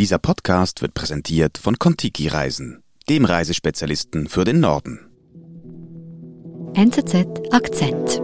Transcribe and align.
Dieser 0.00 0.18
Podcast 0.18 0.80
wird 0.80 0.94
präsentiert 0.94 1.58
von 1.58 1.78
Kontiki 1.78 2.26
Reisen, 2.26 2.82
dem 3.10 3.26
Reisespezialisten 3.26 4.30
für 4.30 4.44
den 4.44 4.58
Norden. 4.58 4.98
NZZ 6.72 7.26
Akzent. 7.50 8.22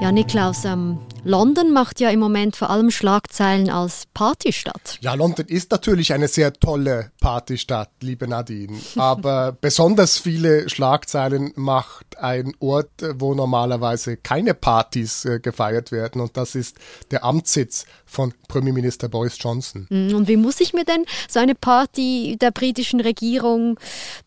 Ja, 0.00 0.12
Niklaus, 0.12 0.64
ähm, 0.64 1.00
London 1.24 1.72
macht 1.72 2.00
ja 2.00 2.10
im 2.10 2.20
Moment 2.20 2.56
vor 2.56 2.70
allem 2.70 2.90
Schlagzeilen 2.90 3.70
als 3.70 4.04
Partystadt. 4.12 4.98
Ja, 5.00 5.14
London 5.14 5.46
ist 5.46 5.70
natürlich 5.70 6.12
eine 6.12 6.28
sehr 6.28 6.52
tolle 6.52 7.12
Partystadt, 7.20 7.90
liebe 8.00 8.28
Nadine. 8.28 8.78
Aber 8.96 9.52
besonders 9.52 10.18
viele 10.18 10.68
Schlagzeilen 10.68 11.52
macht 11.56 12.18
ein 12.18 12.52
Ort, 12.60 12.90
wo 13.14 13.34
normalerweise 13.34 14.16
keine 14.16 14.54
Partys 14.54 15.24
äh, 15.24 15.40
gefeiert 15.40 15.92
werden. 15.92 16.20
Und 16.20 16.36
das 16.36 16.54
ist 16.54 16.76
der 17.10 17.24
Amtssitz 17.24 17.86
von 18.04 18.34
Premierminister 18.48 19.08
Boris 19.08 19.36
Johnson. 19.38 19.86
Mm, 19.90 20.14
und 20.14 20.28
wie 20.28 20.36
muss 20.36 20.60
ich 20.60 20.74
mir 20.74 20.84
denn 20.84 21.04
so 21.28 21.40
eine 21.40 21.54
Party 21.54 22.36
der 22.40 22.50
britischen 22.50 23.00
Regierung 23.00 23.78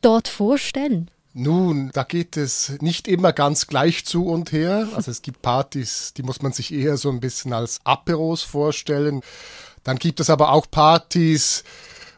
dort 0.01 0.27
vorstellen? 0.27 1.11
Nun, 1.39 1.91
da 1.93 2.01
geht 2.01 2.35
es 2.35 2.81
nicht 2.81 3.07
immer 3.07 3.31
ganz 3.31 3.67
gleich 3.67 4.05
zu 4.05 4.25
und 4.25 4.51
her. 4.51 4.87
Also 4.95 5.11
es 5.11 5.21
gibt 5.21 5.43
Partys, 5.43 6.11
die 6.17 6.23
muss 6.23 6.41
man 6.41 6.51
sich 6.51 6.73
eher 6.73 6.97
so 6.97 7.11
ein 7.11 7.19
bisschen 7.19 7.53
als 7.53 7.79
Aperos 7.83 8.41
vorstellen. 8.41 9.21
Dann 9.83 9.99
gibt 9.99 10.19
es 10.19 10.31
aber 10.31 10.51
auch 10.51 10.65
Partys, 10.71 11.63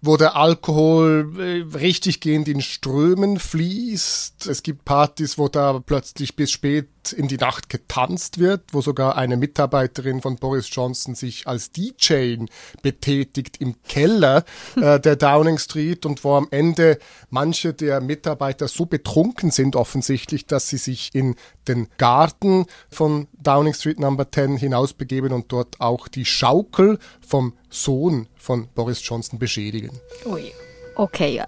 wo 0.01 0.15
der 0.15 0.37
Alkohol 0.37 1.33
äh, 1.37 1.77
richtig 1.77 2.21
gehend 2.21 2.47
in 2.47 2.61
Strömen 2.61 3.39
fließt. 3.39 4.47
Es 4.47 4.63
gibt 4.63 4.85
Partys, 4.85 5.37
wo 5.37 5.49
da 5.49 5.81
plötzlich 5.85 6.37
bis 6.37 6.51
spät 6.51 6.87
in 7.15 7.27
die 7.27 7.37
Nacht 7.37 7.69
getanzt 7.69 8.39
wird, 8.39 8.61
wo 8.71 8.81
sogar 8.81 9.17
eine 9.17 9.37
Mitarbeiterin 9.37 10.21
von 10.21 10.35
Boris 10.35 10.69
Johnson 10.71 11.15
sich 11.15 11.47
als 11.47 11.71
DJ 11.71 12.37
betätigt 12.81 13.57
im 13.59 13.81
Keller 13.83 14.43
äh, 14.75 14.99
der 14.99 15.15
Downing 15.15 15.57
Street 15.57 16.05
und 16.05 16.23
wo 16.23 16.35
am 16.35 16.47
Ende 16.51 16.99
manche 17.29 17.73
der 17.73 18.01
Mitarbeiter 18.01 18.67
so 18.67 18.85
betrunken 18.85 19.51
sind 19.51 19.75
offensichtlich, 19.75 20.45
dass 20.45 20.69
sie 20.69 20.77
sich 20.77 21.09
in 21.13 21.35
den 21.67 21.87
Garten 21.97 22.65
von 22.89 23.27
Downing 23.33 23.73
Street 23.73 23.99
Number 23.99 24.29
10 24.29 24.57
hinausbegeben 24.57 25.31
und 25.31 25.51
dort 25.51 25.79
auch 25.79 26.07
die 26.07 26.25
Schaukel 26.25 26.99
vom 27.25 27.53
Sohn 27.69 28.27
von 28.35 28.67
Boris 28.75 29.01
Johnson 29.07 29.39
beschädigen. 29.39 29.91
Ui. 30.25 30.51
Okay, 30.95 31.41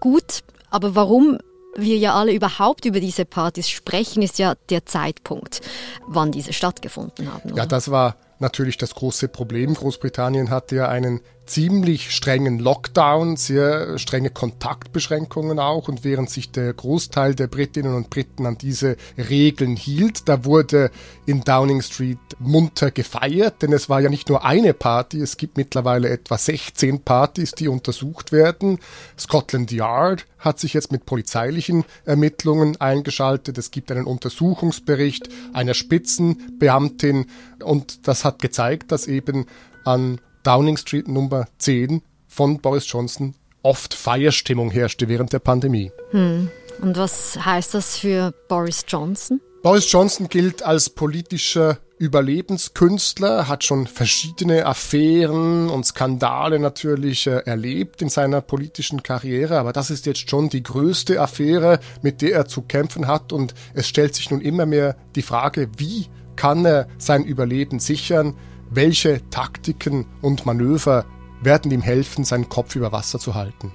gut, 0.00 0.44
aber 0.70 0.94
warum 0.94 1.38
wir 1.78 1.96
ja 1.96 2.14
alle 2.14 2.32
überhaupt 2.32 2.84
über 2.84 3.00
diese 3.00 3.24
Partys 3.24 3.68
sprechen, 3.68 4.22
ist 4.22 4.38
ja 4.38 4.54
der 4.70 4.86
Zeitpunkt, 4.86 5.60
wann 6.06 6.32
diese 6.32 6.52
stattgefunden 6.52 7.32
haben. 7.32 7.52
Oder? 7.52 7.62
Ja, 7.62 7.66
das 7.66 7.90
war 7.90 8.16
natürlich 8.38 8.76
das 8.76 8.94
große 8.94 9.28
Problem. 9.28 9.74
Großbritannien 9.74 10.50
hatte 10.50 10.76
ja 10.76 10.88
einen 10.88 11.20
ziemlich 11.48 12.14
strengen 12.14 12.58
Lockdown, 12.58 13.36
sehr 13.36 13.98
strenge 13.98 14.30
Kontaktbeschränkungen 14.30 15.58
auch. 15.58 15.88
Und 15.88 16.04
während 16.04 16.30
sich 16.30 16.50
der 16.50 16.72
Großteil 16.72 17.34
der 17.34 17.46
Britinnen 17.46 17.94
und 17.94 18.10
Briten 18.10 18.46
an 18.46 18.58
diese 18.58 18.96
Regeln 19.16 19.76
hielt, 19.76 20.28
da 20.28 20.44
wurde 20.44 20.90
in 21.26 21.40
Downing 21.40 21.82
Street 21.82 22.18
munter 22.38 22.90
gefeiert, 22.90 23.62
denn 23.62 23.72
es 23.72 23.88
war 23.88 24.00
ja 24.00 24.08
nicht 24.08 24.28
nur 24.28 24.44
eine 24.44 24.74
Party, 24.74 25.20
es 25.20 25.36
gibt 25.36 25.56
mittlerweile 25.56 26.08
etwa 26.08 26.38
16 26.38 27.00
Partys, 27.02 27.52
die 27.52 27.68
untersucht 27.68 28.32
werden. 28.32 28.78
Scotland 29.18 29.72
Yard 29.72 30.26
hat 30.38 30.60
sich 30.60 30.74
jetzt 30.74 30.92
mit 30.92 31.06
polizeilichen 31.06 31.84
Ermittlungen 32.04 32.80
eingeschaltet. 32.80 33.58
Es 33.58 33.70
gibt 33.70 33.90
einen 33.90 34.04
Untersuchungsbericht 34.04 35.28
einer 35.52 35.74
Spitzenbeamtin 35.74 37.26
und 37.64 38.06
das 38.06 38.24
hat 38.24 38.40
gezeigt, 38.40 38.92
dass 38.92 39.06
eben 39.06 39.46
an 39.84 40.20
Downing 40.42 40.76
Street 40.76 41.08
Nummer 41.08 41.46
10 41.58 42.02
von 42.26 42.58
Boris 42.60 42.90
Johnson 42.90 43.34
oft 43.62 43.94
Feierstimmung 43.94 44.70
herrschte 44.70 45.08
während 45.08 45.32
der 45.32 45.40
Pandemie. 45.40 45.92
Hm. 46.10 46.50
Und 46.80 46.96
was 46.96 47.44
heißt 47.44 47.74
das 47.74 47.98
für 47.98 48.32
Boris 48.48 48.84
Johnson? 48.86 49.40
Boris 49.62 49.90
Johnson 49.90 50.28
gilt 50.28 50.62
als 50.62 50.90
politischer 50.90 51.78
Überlebenskünstler, 51.98 53.48
hat 53.48 53.64
schon 53.64 53.88
verschiedene 53.88 54.66
Affären 54.66 55.68
und 55.68 55.84
Skandale 55.84 56.60
natürlich 56.60 57.26
äh, 57.26 57.42
erlebt 57.44 58.00
in 58.00 58.08
seiner 58.08 58.40
politischen 58.40 59.02
Karriere, 59.02 59.58
aber 59.58 59.72
das 59.72 59.90
ist 59.90 60.06
jetzt 60.06 60.30
schon 60.30 60.48
die 60.48 60.62
größte 60.62 61.20
Affäre, 61.20 61.80
mit 62.02 62.22
der 62.22 62.34
er 62.34 62.46
zu 62.46 62.62
kämpfen 62.62 63.08
hat 63.08 63.32
und 63.32 63.52
es 63.74 63.88
stellt 63.88 64.14
sich 64.14 64.30
nun 64.30 64.40
immer 64.40 64.64
mehr 64.64 64.96
die 65.16 65.22
Frage, 65.22 65.68
wie 65.76 66.06
kann 66.36 66.64
er 66.64 66.86
sein 66.98 67.24
Überleben 67.24 67.80
sichern? 67.80 68.36
Welche 68.70 69.22
Taktiken 69.30 70.06
und 70.20 70.44
Manöver 70.44 71.06
werden 71.40 71.70
ihm 71.70 71.80
helfen, 71.80 72.24
seinen 72.24 72.48
Kopf 72.48 72.76
über 72.76 72.92
Wasser 72.92 73.18
zu 73.18 73.34
halten? 73.34 73.72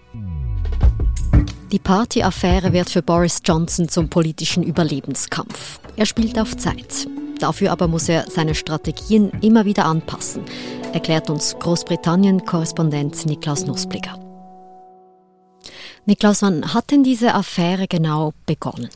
Die 1.72 1.80
Partyaffäre 1.80 2.74
wird 2.74 2.92
für 2.92 3.02
Boris 3.02 3.42
Johnson 3.44 3.90
zum 3.90 4.10
politischen 4.10 4.62
Überlebenskampf. 4.62 5.80
Er 5.96 6.06
spielt 6.06 6.38
auf 6.40 6.56
Zeit. 6.56 7.08
Dafür 7.40 7.72
aber 7.72 7.88
muss 7.88 8.08
er 8.08 8.30
seine 8.30 8.54
Strategien 8.54 9.32
immer 9.42 9.66
wieder 9.66 9.86
anpassen, 9.86 10.44
erklärt 10.94 11.32
uns 11.32 11.58
Großbritannien-Korrespondent 11.60 13.26
Niklaus 13.26 13.66
Nussblicker. 13.66 14.20
Niklaus, 16.06 16.44
wann 16.44 16.74
hat 16.74 16.92
denn 16.92 17.04
diese 17.04 17.34
Affäre 17.34 17.88
genau 17.88 18.34
begonnen? 18.46 18.90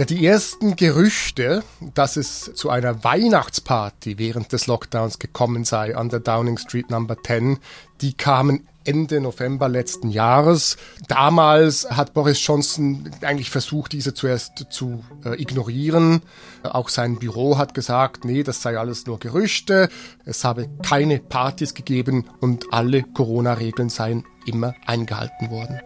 Ja, 0.00 0.06
die 0.06 0.24
ersten 0.24 0.76
Gerüchte, 0.76 1.62
dass 1.92 2.16
es 2.16 2.54
zu 2.54 2.70
einer 2.70 3.04
Weihnachtsparty 3.04 4.16
während 4.16 4.50
des 4.50 4.66
Lockdowns 4.66 5.18
gekommen 5.18 5.64
sei 5.66 5.94
an 5.94 6.08
der 6.08 6.20
Downing 6.20 6.56
Street 6.56 6.88
Number 6.88 7.18
10, 7.22 7.58
die 8.00 8.14
kamen 8.14 8.66
Ende 8.84 9.20
November 9.20 9.68
letzten 9.68 10.08
Jahres. 10.08 10.78
Damals 11.08 11.86
hat 11.90 12.14
Boris 12.14 12.42
Johnson 12.46 13.10
eigentlich 13.20 13.50
versucht, 13.50 13.92
diese 13.92 14.14
zuerst 14.14 14.68
zu 14.70 15.04
äh, 15.22 15.34
ignorieren. 15.38 16.22
Auch 16.62 16.88
sein 16.88 17.18
Büro 17.18 17.58
hat 17.58 17.74
gesagt, 17.74 18.24
nee, 18.24 18.42
das 18.42 18.62
sei 18.62 18.78
alles 18.78 19.04
nur 19.04 19.18
Gerüchte. 19.18 19.90
Es 20.24 20.44
habe 20.44 20.70
keine 20.82 21.18
Partys 21.18 21.74
gegeben 21.74 22.24
und 22.40 22.72
alle 22.72 23.02
Corona-Regeln 23.02 23.90
seien 23.90 24.24
immer 24.46 24.72
eingehalten 24.86 25.50
worden. 25.50 25.78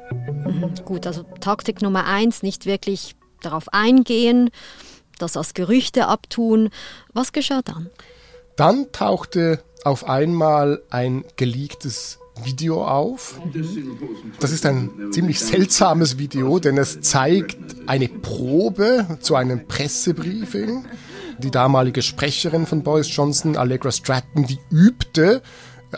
Mhm, 0.44 0.72
gut, 0.84 1.04
also 1.04 1.24
Taktik 1.40 1.82
Nummer 1.82 2.04
eins, 2.04 2.44
nicht 2.44 2.64
wirklich 2.64 3.16
darauf 3.44 3.72
eingehen, 3.72 4.50
das 5.18 5.36
als 5.36 5.54
Gerüchte 5.54 6.06
abtun. 6.08 6.70
Was 7.12 7.32
geschah 7.32 7.62
dann? 7.62 7.90
Dann 8.56 8.92
tauchte 8.92 9.62
auf 9.84 10.08
einmal 10.08 10.82
ein 10.90 11.24
geleaktes 11.36 12.18
Video 12.42 12.84
auf. 12.84 13.40
Das 14.40 14.50
ist 14.50 14.66
ein 14.66 14.90
ziemlich 15.12 15.38
seltsames 15.40 16.18
Video, 16.18 16.58
denn 16.58 16.78
es 16.78 17.00
zeigt 17.00 17.58
eine 17.86 18.08
Probe 18.08 19.18
zu 19.20 19.36
einem 19.36 19.66
Pressebriefing. 19.66 20.84
Die 21.38 21.50
damalige 21.50 22.02
Sprecherin 22.02 22.66
von 22.66 22.82
Boris 22.82 23.14
Johnson, 23.14 23.56
Allegra 23.56 23.90
Stratton, 23.90 24.46
die 24.46 24.58
übte 24.70 25.42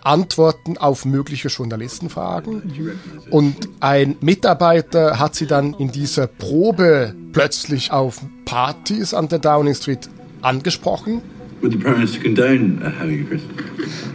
Antworten 0.02 0.76
auf 0.76 1.04
mögliche 1.06 1.48
Journalistenfragen. 1.48 2.98
Und 3.30 3.68
ein 3.80 4.16
Mitarbeiter 4.20 5.18
hat 5.18 5.34
sie 5.34 5.46
dann 5.46 5.74
in 5.74 5.90
dieser 5.90 6.26
Probe 6.26 7.14
plötzlich 7.36 7.90
auf 7.90 8.22
Partys 8.46 9.12
an 9.12 9.28
der 9.28 9.38
Downing 9.38 9.74
Street 9.74 10.08
angesprochen. 10.40 11.20
Would 11.60 11.72
the 11.72 11.78
Prime 11.78 11.96
Minister 11.96 12.22
condone 12.22 12.80
uh, 12.80 12.90
having 12.98 13.26
a 13.26 13.28
Christmas? 13.28 14.08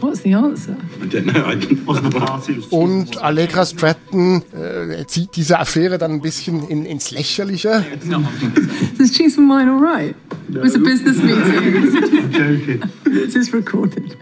What's 0.00 0.22
the 0.22 0.34
answer? 0.34 0.76
I 1.02 1.06
don't 1.06 1.24
know. 1.24 1.44
I 1.44 1.56
didn't. 1.56 2.70
Und 2.70 3.18
Allegra 3.18 3.66
Stratton 3.66 4.42
äh, 4.52 5.04
zieht 5.06 5.34
diese 5.34 5.58
Affäre 5.58 5.98
dann 5.98 6.12
ein 6.12 6.20
bisschen 6.20 6.68
in, 6.68 6.86
ins 6.86 7.10
Lächerliche. 7.10 7.84
Is 8.98 9.12
Cheese 9.12 9.34
for 9.34 9.42
mine 9.42 9.68
all 9.68 9.80
right? 9.80 10.14
It 10.50 10.62
was 10.62 10.76
a 10.76 10.78
business 10.78 11.20
meeting. 11.20 11.42
I'm 12.14 12.30
joking. 12.30 12.82
This 13.06 13.34
is 13.34 13.52
recorded 13.52 14.16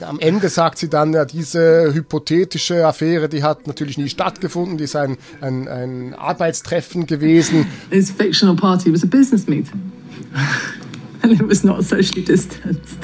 am 0.00 0.18
Ende 0.18 0.48
sagt 0.48 0.78
sie 0.78 0.88
dann, 0.88 1.12
ja, 1.12 1.24
diese 1.24 1.92
hypothetische 1.92 2.86
Affäre, 2.86 3.28
die 3.28 3.42
hat 3.42 3.66
natürlich 3.66 3.98
nie 3.98 4.08
stattgefunden, 4.08 4.78
die 4.78 4.84
ist 4.84 4.96
ein, 4.96 5.16
ein, 5.40 5.68
ein 5.68 6.14
Arbeitstreffen 6.14 7.06
gewesen. 7.06 7.66
This 7.90 8.10
fictional 8.10 8.56
party 8.56 8.92
was 8.92 9.02
a 9.02 9.06
business 9.06 9.46
meeting. 9.46 9.92
And 11.22 11.32
it 11.32 11.48
was 11.48 11.64
not 11.64 11.82
socially 11.84 12.22
distanced. 12.22 12.98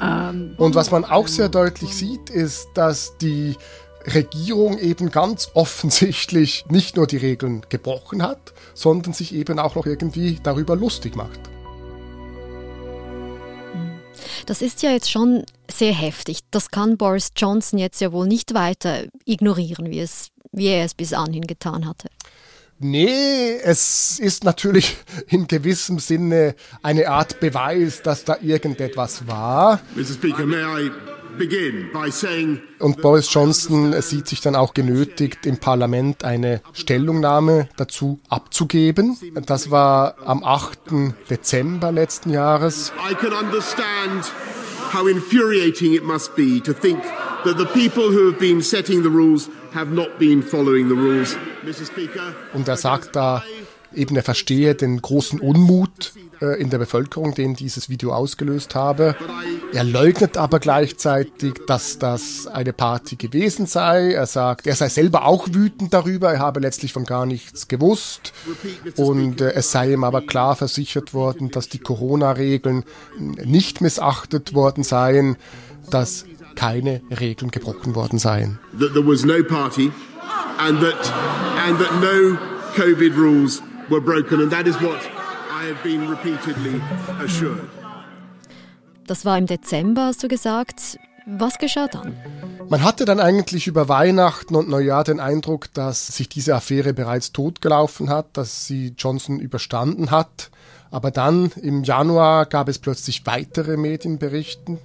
Um, 0.00 0.54
Und 0.56 0.74
was 0.74 0.90
man 0.90 1.04
auch 1.04 1.28
sehr 1.28 1.48
deutlich 1.48 1.94
sieht, 1.94 2.28
ist, 2.28 2.68
dass 2.74 3.16
die 3.18 3.56
Regierung 4.06 4.78
eben 4.78 5.10
ganz 5.10 5.50
offensichtlich 5.54 6.64
nicht 6.68 6.96
nur 6.96 7.06
die 7.06 7.16
Regeln 7.16 7.62
gebrochen 7.68 8.22
hat, 8.22 8.52
sondern 8.74 9.12
sich 9.12 9.34
eben 9.34 9.58
auch 9.58 9.74
noch 9.74 9.86
irgendwie 9.86 10.38
darüber 10.42 10.76
lustig 10.76 11.16
macht. 11.16 11.40
Das 14.46 14.62
ist 14.62 14.82
ja 14.82 14.92
jetzt 14.92 15.10
schon 15.10 15.44
sehr 15.68 15.92
heftig. 15.92 16.38
Das 16.52 16.70
kann 16.70 16.96
Boris 16.96 17.32
Johnson 17.36 17.78
jetzt 17.78 18.00
ja 18.00 18.12
wohl 18.12 18.28
nicht 18.28 18.54
weiter 18.54 19.04
ignorieren, 19.24 19.90
wie, 19.90 19.98
es, 19.98 20.28
wie 20.52 20.68
er 20.68 20.84
es 20.84 20.94
bis 20.94 21.12
anhin 21.12 21.46
getan 21.48 21.86
hatte. 21.86 22.08
Nee, 22.78 23.56
es 23.62 24.18
ist 24.20 24.44
natürlich 24.44 24.98
in 25.28 25.48
gewissem 25.48 25.98
Sinne 25.98 26.54
eine 26.82 27.08
Art 27.08 27.40
Beweis, 27.40 28.02
dass 28.02 28.24
da 28.24 28.36
irgendetwas 28.40 29.26
war. 29.26 29.80
Mr. 29.96 30.04
Speaker, 30.14 30.46
may 30.46 30.86
I 30.86 30.90
und 32.78 33.02
Boris 33.02 33.32
Johnson 33.32 34.00
sieht 34.02 34.28
sich 34.28 34.40
dann 34.40 34.56
auch 34.56 34.74
genötigt, 34.74 35.46
im 35.46 35.58
Parlament 35.58 36.24
eine 36.24 36.62
Stellungnahme 36.72 37.68
dazu 37.76 38.20
abzugeben. 38.28 39.16
Das 39.46 39.70
war 39.70 40.16
am 40.24 40.44
8. 40.44 40.78
Dezember 41.30 41.92
letzten 41.92 42.30
Jahres. 42.30 42.92
I 43.10 43.14
can 43.14 43.32
understand 43.32 44.32
how 44.92 45.06
infuriating 45.08 45.94
it 45.94 46.04
must 46.04 46.34
be 46.36 46.60
to 46.62 46.72
think 46.72 47.02
that 47.44 47.58
the 47.58 47.66
people 47.66 48.10
who 48.10 48.30
have 48.30 48.38
been 48.38 48.60
setting 48.60 49.02
the 49.02 49.08
rules 49.08 49.48
have 49.74 49.92
not 49.92 50.18
been 50.18 50.42
following 50.42 50.88
the 50.88 50.94
rules. 50.94 51.36
Und 52.54 52.68
er 52.68 52.76
sagt 52.76 53.16
da 53.16 53.42
er 53.96 54.22
verstehe 54.22 54.74
den 54.74 55.00
großen 55.00 55.40
Unmut 55.40 56.12
äh, 56.40 56.60
in 56.60 56.70
der 56.70 56.78
Bevölkerung, 56.78 57.34
den 57.34 57.54
dieses 57.54 57.88
Video 57.88 58.12
ausgelöst 58.12 58.74
habe. 58.74 59.16
Er 59.72 59.84
leugnet 59.84 60.36
aber 60.36 60.58
gleichzeitig, 60.58 61.54
dass 61.66 61.98
das 61.98 62.46
eine 62.46 62.72
Party 62.72 63.16
gewesen 63.16 63.66
sei. 63.66 64.12
Er 64.12 64.26
sagt, 64.26 64.66
er 64.66 64.74
sei 64.74 64.88
selber 64.88 65.24
auch 65.24 65.48
wütend 65.50 65.94
darüber, 65.94 66.32
er 66.32 66.38
habe 66.40 66.60
letztlich 66.60 66.92
von 66.92 67.04
gar 67.04 67.26
nichts 67.26 67.68
gewusst. 67.68 68.32
Und 68.96 69.40
äh, 69.40 69.52
es 69.52 69.72
sei 69.72 69.92
ihm 69.92 70.04
aber 70.04 70.22
klar 70.22 70.56
versichert 70.56 71.14
worden, 71.14 71.50
dass 71.50 71.68
die 71.68 71.78
Corona-Regeln 71.78 72.84
nicht 73.18 73.80
missachtet 73.80 74.54
worden 74.54 74.84
seien, 74.84 75.36
dass 75.90 76.26
keine 76.54 77.02
Regeln 77.18 77.50
gebrochen 77.50 77.94
worden 77.94 78.18
seien. 78.18 78.58
That 78.78 78.92
there 78.92 79.06
was 79.06 79.24
no 79.24 79.42
party 79.42 79.90
and 80.58 80.80
that, 80.80 81.12
and 81.66 81.78
that 81.78 82.00
no 82.00 82.38
COVID 82.74 83.16
rules 83.16 83.62
were 83.88 84.00
broken 84.00 84.40
and 84.40 84.50
that 84.50 84.66
is 84.66 84.80
what 84.80 85.00
das 89.06 89.24
war 89.24 89.38
im 89.38 89.46
Dezember, 89.46 90.02
hast 90.02 90.22
du 90.22 90.28
gesagt. 90.28 90.98
Was 91.26 91.58
geschah 91.58 91.88
dann? 91.88 92.16
Man 92.68 92.84
hatte 92.84 93.04
dann 93.04 93.18
eigentlich 93.18 93.66
über 93.66 93.88
Weihnachten 93.88 94.54
und 94.54 94.68
Neujahr 94.68 95.02
den 95.02 95.18
Eindruck, 95.18 95.72
dass 95.72 96.08
sich 96.08 96.28
diese 96.28 96.54
Affäre 96.54 96.92
bereits 96.92 97.32
totgelaufen 97.32 98.10
hat, 98.10 98.36
dass 98.36 98.66
sie 98.66 98.94
Johnson 98.96 99.40
überstanden 99.40 100.10
hat. 100.10 100.50
Aber 100.90 101.10
dann 101.10 101.50
im 101.60 101.82
Januar 101.82 102.46
gab 102.46 102.68
es 102.68 102.78
plötzlich 102.78 103.26
weitere 103.26 103.76
Medienberichte. 103.76 104.78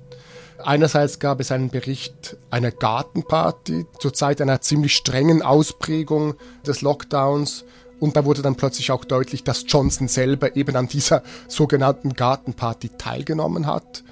Einerseits 0.64 1.20
gab 1.20 1.40
es 1.40 1.52
einen 1.52 1.70
Bericht 1.70 2.38
einer 2.50 2.72
Gartenparty 2.72 3.86
zur 4.00 4.14
Zeit 4.14 4.42
einer 4.42 4.62
ziemlich 4.62 4.96
strengen 4.96 5.42
Ausprägung 5.42 6.36
des 6.66 6.82
Lockdowns 6.82 7.66
und 8.02 8.18
da 8.18 8.26
wurde 8.26 8.42
dann 8.42 8.56
plötzlich 8.56 8.92
auch 8.92 9.06
deutlich, 9.06 9.44
dass 9.44 9.64
Johnson 9.68 10.08
selber 10.08 10.56
eben 10.56 10.76
an 10.76 10.88
dieser 10.88 11.22
sogenannten 11.48 12.14
Gartenparty 12.14 12.90
teilgenommen 12.98 13.68
hat. 13.68 14.04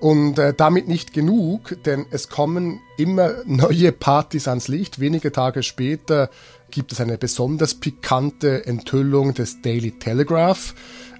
Und 0.00 0.38
äh, 0.38 0.54
damit 0.54 0.88
nicht 0.88 1.12
genug, 1.12 1.76
denn 1.84 2.06
es 2.10 2.30
kommen 2.30 2.80
immer 2.96 3.34
neue 3.44 3.92
Partys 3.92 4.48
ans 4.48 4.68
Licht. 4.68 5.00
Wenige 5.00 5.32
Tage 5.32 5.62
später 5.62 6.30
gibt 6.70 6.92
es 6.92 7.00
eine 7.00 7.18
besonders 7.18 7.74
pikante 7.74 8.64
Enthüllung 8.64 9.34
des 9.34 9.60
Daily 9.60 9.92
Telegraph. 9.92 10.74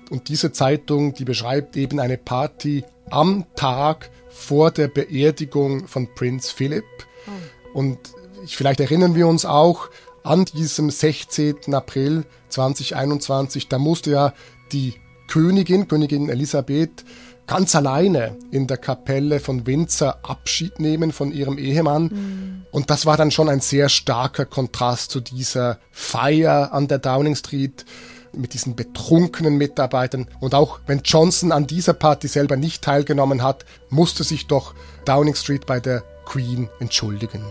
Und 0.08 0.30
diese 0.30 0.52
Zeitung, 0.52 1.12
die 1.12 1.26
beschreibt 1.26 1.76
eben 1.76 2.00
eine 2.00 2.16
Party 2.16 2.82
am 3.10 3.44
Tag 3.56 4.10
vor 4.30 4.70
der 4.70 4.88
Beerdigung 4.88 5.86
von 5.86 6.14
Prinz 6.14 6.50
Philip. 6.50 6.84
Oh. 7.26 7.78
Und 7.80 7.98
vielleicht 8.46 8.80
erinnern 8.80 9.14
wir 9.14 9.26
uns 9.26 9.44
auch, 9.44 9.90
an 10.26 10.44
diesem 10.44 10.90
16. 10.90 11.74
April 11.74 12.24
2021, 12.48 13.68
da 13.68 13.78
musste 13.78 14.10
ja 14.10 14.32
die 14.72 14.94
Königin, 15.28 15.88
Königin 15.88 16.28
Elisabeth, 16.28 17.04
ganz 17.46 17.74
alleine 17.76 18.36
in 18.50 18.66
der 18.66 18.76
Kapelle 18.76 19.40
von 19.40 19.66
Windsor 19.66 20.18
Abschied 20.22 20.80
nehmen 20.80 21.12
von 21.12 21.32
ihrem 21.32 21.58
Ehemann. 21.58 22.02
Mhm. 22.04 22.66
Und 22.72 22.90
das 22.90 23.06
war 23.06 23.16
dann 23.16 23.30
schon 23.30 23.48
ein 23.48 23.60
sehr 23.60 23.88
starker 23.88 24.44
Kontrast 24.44 25.10
zu 25.10 25.20
dieser 25.20 25.78
Feier 25.92 26.72
an 26.72 26.88
der 26.88 26.98
Downing 26.98 27.36
Street 27.36 27.84
mit 28.32 28.52
diesen 28.52 28.76
betrunkenen 28.76 29.56
Mitarbeitern. 29.56 30.28
Und 30.40 30.54
auch 30.54 30.80
wenn 30.86 31.00
Johnson 31.04 31.52
an 31.52 31.66
dieser 31.66 31.94
Party 31.94 32.28
selber 32.28 32.56
nicht 32.56 32.82
teilgenommen 32.82 33.42
hat, 33.42 33.64
musste 33.88 34.24
sich 34.24 34.46
doch 34.46 34.74
Downing 35.04 35.36
Street 35.36 35.66
bei 35.66 35.80
der 35.80 36.02
Queen 36.26 36.68
entschuldigen. 36.80 37.44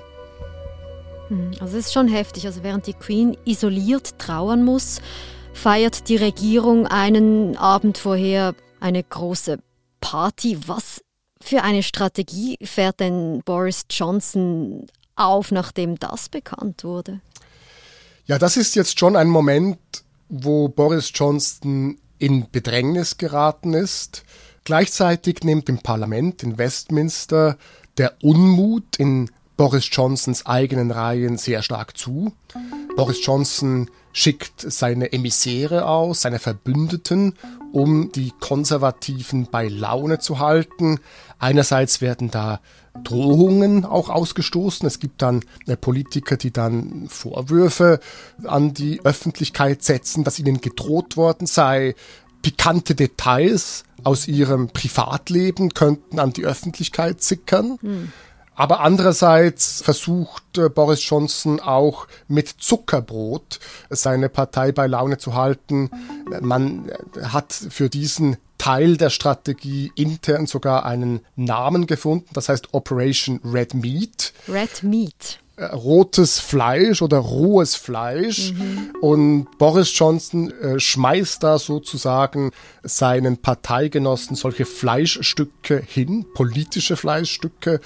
Hm, 1.30 1.52
also 1.60 1.78
es 1.78 1.88
ist 1.88 1.94
schon 1.94 2.08
heftig. 2.08 2.46
Also 2.46 2.64
während 2.64 2.88
die 2.88 2.94
Queen 2.94 3.38
isoliert 3.46 4.20
trauern 4.20 4.64
muss, 4.64 5.02
feiert 5.54 6.10
die 6.10 6.18
Regierung 6.18 6.88
einen 6.88 7.58
Abend 7.58 7.98
vorher 7.98 8.56
eine 8.80 9.04
große 9.04 9.60
Party. 10.02 10.60
Was 10.68 11.02
für 11.42 11.64
eine 11.64 11.84
Strategie 11.84 12.58
fährt 12.64 13.00
denn 13.00 13.42
Boris 13.46 13.86
Johnson 13.90 14.88
auf, 15.16 15.52
nachdem 15.52 15.98
das 15.98 16.30
bekannt 16.30 16.84
wurde? 16.84 17.22
Ja, 18.26 18.40
das 18.40 18.58
ist 18.58 18.76
jetzt 18.76 19.00
schon 19.00 19.16
ein 19.16 19.30
Moment, 19.30 19.78
wo 20.30 20.68
Boris 20.68 21.12
Johnson 21.14 22.00
in 22.18 22.50
Bedrängnis 22.52 23.18
geraten 23.18 23.74
ist. 23.74 24.24
Gleichzeitig 24.64 25.44
nimmt 25.44 25.70
im 25.70 25.80
Parlament 25.80 26.42
in 26.42 26.58
Westminster 26.58 27.58
der 27.98 28.16
Unmut 28.24 28.98
in 28.98 29.30
Boris 29.58 29.88
Johnsons 29.92 30.46
eigenen 30.46 30.92
Reihen 30.92 31.38
sehr 31.38 31.62
stark 31.62 31.98
zu. 31.98 32.34
Boris 32.96 33.26
Johnson 33.26 33.90
schickt 34.14 34.62
seine 34.62 35.12
Emissäre 35.12 35.88
aus, 35.88 36.22
seine 36.22 36.40
Verbündeten, 36.40 37.34
um 37.74 38.12
die 38.14 38.32
Konservativen 38.40 39.50
bei 39.52 39.68
Laune 39.68 40.20
zu 40.20 40.40
halten. 40.40 41.00
Einerseits 41.40 42.00
werden 42.00 42.32
da 42.32 42.62
Drohungen 43.04 43.84
auch 43.84 44.10
ausgestoßen. 44.10 44.88
Es 44.88 45.00
gibt 45.00 45.22
dann 45.22 45.42
äh, 45.68 45.76
Politiker, 45.76 46.38
die 46.38 46.52
dann 46.52 47.08
Vorwürfe 47.10 48.00
an 48.46 48.74
die 48.74 49.04
Öffentlichkeit 49.04 49.84
setzen, 49.84 50.24
dass 50.24 50.40
ihnen 50.40 50.62
gedroht 50.62 51.18
worden 51.18 51.46
sei. 51.46 51.96
Pikante 52.42 52.96
Details 52.96 53.84
aus 54.04 54.28
ihrem 54.28 54.70
Privatleben 54.70 55.74
könnten 55.74 56.20
an 56.20 56.32
die 56.32 56.46
Öffentlichkeit 56.46 57.22
sickern. 57.22 57.78
Hm. 57.82 58.14
Aber 58.56 58.80
andererseits 58.80 59.82
versucht 59.82 60.58
äh, 60.58 60.70
Boris 60.70 61.08
Johnson 61.08 61.60
auch 61.60 62.08
mit 62.28 62.48
Zuckerbrot 62.48 63.60
seine 63.90 64.30
Partei 64.30 64.72
bei 64.72 64.88
Laune 64.88 65.18
zu 65.18 65.36
halten. 65.36 65.90
Man 66.42 66.90
äh, 66.90 67.26
hat 67.26 67.54
für 67.54 67.90
diesen 67.90 68.38
Teil 68.58 68.98
der 68.98 69.10
Strategie 69.10 69.92
intern 69.96 70.48
sogar 70.48 70.86
einen 70.86 71.20
Namen 71.36 71.88
gefunden, 71.88 72.30
das 72.34 72.50
heißt 72.50 72.74
Operation 72.74 73.42
Red 73.44 73.74
Meat. 73.74 74.34
Red 74.48 74.84
Meat 74.84 75.40
äh, 75.58 75.66
rotes 75.66 76.40
Fleisch 76.40 77.02
oder 77.02 77.18
rohes 77.18 77.76
Fleisch. 77.76 78.52
Mhm. 78.52 78.94
Und 79.02 79.58
Boris 79.58 79.98
Johnson 79.98 80.52
äh, 80.52 80.80
schmeißt 80.80 81.44
da 81.44 81.60
sozusagen 81.60 82.52
seinen 82.84 83.38
Parteigenossen 83.38 84.36
solche 84.36 84.66
Fleischstücke 84.66 85.82
hin, 85.86 86.26
politische 86.34 86.98
Fleischstücke, 86.98 87.80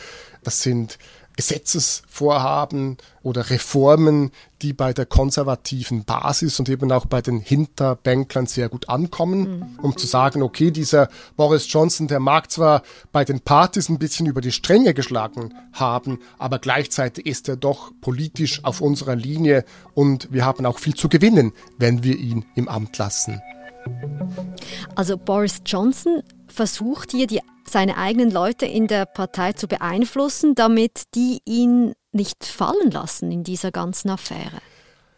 das 0.43 0.61
sind 0.61 0.97
Gesetzesvorhaben 1.39 2.97
oder 3.23 3.49
Reformen, 3.49 4.31
die 4.61 4.73
bei 4.73 4.91
der 4.91 5.05
konservativen 5.05 6.03
Basis 6.03 6.59
und 6.59 6.67
eben 6.67 6.91
auch 6.91 7.05
bei 7.05 7.21
den 7.21 7.39
Hinterbänklern 7.39 8.45
sehr 8.45 8.67
gut 8.67 8.89
ankommen, 8.89 9.39
mhm. 9.39 9.79
um 9.81 9.95
zu 9.95 10.05
sagen, 10.05 10.41
okay, 10.41 10.69
dieser 10.69 11.07
Boris 11.37 11.71
Johnson, 11.71 12.09
der 12.09 12.19
mag 12.19 12.51
zwar 12.51 12.83
bei 13.13 13.23
den 13.23 13.39
Partys 13.39 13.87
ein 13.87 13.99
bisschen 13.99 14.25
über 14.25 14.41
die 14.41 14.51
Stränge 14.51 14.93
geschlagen 14.93 15.53
haben, 15.71 16.19
aber 16.37 16.59
gleichzeitig 16.59 17.25
ist 17.25 17.47
er 17.47 17.55
doch 17.55 17.93
politisch 18.01 18.65
auf 18.65 18.81
unserer 18.81 19.15
Linie 19.15 19.63
und 19.93 20.33
wir 20.33 20.43
haben 20.43 20.65
auch 20.65 20.77
viel 20.77 20.95
zu 20.95 21.07
gewinnen, 21.07 21.53
wenn 21.77 22.03
wir 22.03 22.17
ihn 22.17 22.43
im 22.55 22.67
Amt 22.67 22.97
lassen. 22.97 23.41
Also 24.95 25.17
Boris 25.17 25.61
Johnson 25.65 26.21
versucht 26.59 27.11
hier 27.11 27.25
die 27.25 27.39
seine 27.65 27.95
eigenen 27.95 28.31
Leute 28.31 28.65
in 28.65 28.87
der 28.87 29.05
Partei 29.05 29.53
zu 29.53 29.69
beeinflussen, 29.69 30.55
damit 30.55 31.03
die 31.15 31.39
ihn 31.45 31.93
nicht 32.11 32.43
fallen 32.43 32.91
lassen 32.91 33.31
in 33.31 33.45
dieser 33.45 33.71
ganzen 33.71 34.09
Affäre. 34.09 34.59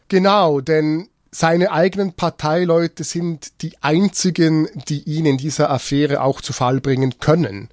Genau, 0.08 0.62
denn 0.62 1.08
seine 1.32 1.72
eigenen 1.72 2.14
Parteileute 2.14 3.04
sind 3.04 3.64
die 3.64 3.74
einzigen, 3.82 4.68
die 4.88 5.02
ihn 5.02 5.26
in 5.26 5.38
dieser 5.38 5.72
Affäre 5.72 6.22
auch 6.22 6.42
zu 6.42 6.54
Fall 6.54 6.80
bringen 6.80 7.16
können. 7.20 7.70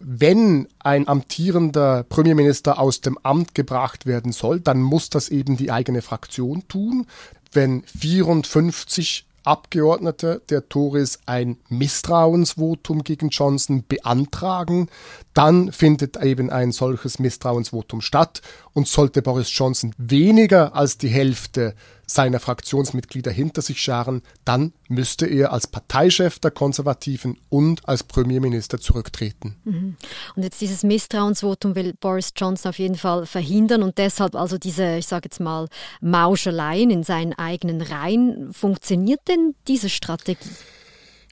Wenn 0.00 0.66
ein 0.80 1.06
amtierender 1.06 2.02
Premierminister 2.02 2.80
aus 2.80 3.00
dem 3.00 3.16
Amt 3.22 3.54
gebracht 3.54 4.06
werden 4.06 4.32
soll, 4.32 4.58
dann 4.58 4.82
muss 4.82 5.08
das 5.08 5.28
eben 5.28 5.56
die 5.56 5.70
eigene 5.70 6.02
Fraktion 6.02 6.66
tun. 6.66 7.06
Wenn 7.52 7.84
54 7.84 9.27
Abgeordnete 9.48 10.42
der 10.50 10.68
Tories 10.68 11.20
ein 11.24 11.56
Misstrauensvotum 11.70 13.02
gegen 13.02 13.30
Johnson 13.30 13.82
beantragen, 13.88 14.88
dann 15.32 15.72
findet 15.72 16.22
eben 16.22 16.50
ein 16.50 16.70
solches 16.70 17.18
Misstrauensvotum 17.18 18.02
statt. 18.02 18.42
Und 18.74 18.86
sollte 18.86 19.22
Boris 19.22 19.48
Johnson 19.56 19.94
weniger 19.96 20.76
als 20.76 20.98
die 20.98 21.08
Hälfte 21.08 21.74
seiner 22.10 22.40
Fraktionsmitglieder 22.40 23.30
hinter 23.30 23.62
sich 23.62 23.80
scharen, 23.80 24.22
dann 24.44 24.72
müsste 24.88 25.26
er 25.26 25.52
als 25.52 25.66
Parteichef 25.66 26.38
der 26.38 26.50
Konservativen 26.50 27.38
und 27.50 27.86
als 27.86 28.02
Premierminister 28.02 28.80
zurücktreten. 28.80 29.56
Mhm. 29.64 29.96
Und 30.34 30.42
jetzt 30.42 30.60
dieses 30.60 30.82
Misstrauensvotum 30.82 31.74
will 31.74 31.94
Boris 32.00 32.32
Johnson 32.34 32.70
auf 32.70 32.78
jeden 32.78 32.96
Fall 32.96 33.26
verhindern 33.26 33.82
und 33.82 33.98
deshalb 33.98 34.34
also 34.34 34.56
diese, 34.56 34.96
ich 34.96 35.06
sage 35.06 35.26
jetzt 35.26 35.40
mal, 35.40 35.68
Mauscheleien 36.00 36.90
in 36.90 37.04
seinen 37.04 37.34
eigenen 37.34 37.82
Reihen. 37.82 38.52
Funktioniert 38.52 39.20
denn 39.28 39.54
diese 39.66 39.90
Strategie? 39.90 40.48